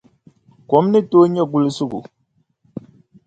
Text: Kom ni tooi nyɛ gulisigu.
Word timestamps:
Kom 0.69 0.85
ni 0.91 0.99
tooi 1.09 1.27
nyɛ 1.31 1.43
gulisigu. 1.51 1.99